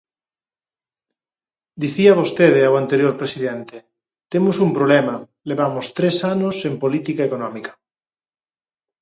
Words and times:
Dicía 1.81 2.17
vostede 2.21 2.61
ao 2.65 2.75
anterior 2.83 3.13
presidente: 3.21 3.77
Temos 4.31 4.55
un 4.65 4.71
problema, 4.77 5.15
levamos 5.49 5.85
tres 5.97 6.15
anos 6.33 6.53
sen 6.61 6.73
política 6.83 7.21
económica. 7.29 7.71